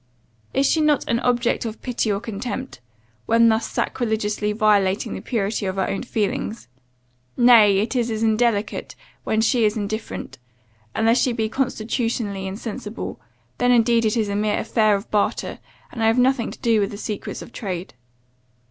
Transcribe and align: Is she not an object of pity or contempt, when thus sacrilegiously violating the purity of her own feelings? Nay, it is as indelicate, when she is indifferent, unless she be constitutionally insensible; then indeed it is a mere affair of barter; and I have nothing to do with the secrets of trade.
Is 0.51 0.65
she 0.65 0.81
not 0.81 1.07
an 1.07 1.19
object 1.19 1.63
of 1.63 1.79
pity 1.83 2.11
or 2.11 2.19
contempt, 2.19 2.79
when 3.27 3.49
thus 3.49 3.69
sacrilegiously 3.69 4.51
violating 4.51 5.13
the 5.13 5.21
purity 5.21 5.67
of 5.67 5.75
her 5.75 5.87
own 5.87 6.01
feelings? 6.01 6.67
Nay, 7.37 7.77
it 7.77 7.95
is 7.95 8.09
as 8.09 8.23
indelicate, 8.23 8.95
when 9.25 9.41
she 9.41 9.63
is 9.63 9.77
indifferent, 9.77 10.39
unless 10.95 11.21
she 11.21 11.33
be 11.33 11.47
constitutionally 11.49 12.47
insensible; 12.47 13.19
then 13.59 13.71
indeed 13.71 14.03
it 14.03 14.17
is 14.17 14.27
a 14.27 14.35
mere 14.35 14.57
affair 14.57 14.95
of 14.95 15.11
barter; 15.11 15.59
and 15.91 16.01
I 16.01 16.07
have 16.07 16.17
nothing 16.17 16.49
to 16.49 16.57
do 16.57 16.79
with 16.79 16.89
the 16.89 16.97
secrets 16.97 17.43
of 17.43 17.53
trade. 17.53 17.93